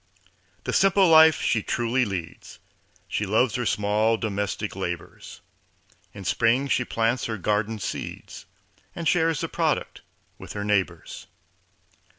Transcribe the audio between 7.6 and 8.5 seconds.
seeds